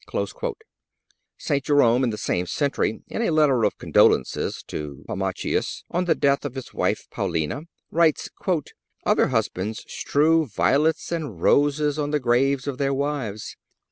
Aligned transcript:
(289) 0.09 0.55
St. 1.37 1.63
Jerome, 1.63 2.03
in 2.03 2.09
the 2.09 2.17
same 2.17 2.47
century, 2.47 3.03
in 3.07 3.21
a 3.21 3.29
letter 3.29 3.63
of 3.63 3.77
condolence 3.77 4.31
to 4.63 5.05
Pammachius, 5.07 5.83
on 5.91 6.05
the 6.05 6.15
death 6.15 6.43
of 6.43 6.55
his 6.55 6.73
wife 6.73 7.05
Paulina, 7.11 7.65
writes: 7.91 8.27
"Other 9.05 9.27
husbands 9.27 9.83
strew 9.87 10.47
violets 10.47 11.11
and 11.11 11.39
roses 11.39 11.99
on 11.99 12.09
the 12.09 12.19
graves 12.19 12.65
of 12.65 12.79
their 12.79 12.95
wives. 12.95 13.57